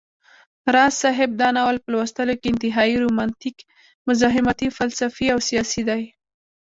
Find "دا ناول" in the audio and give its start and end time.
1.41-1.77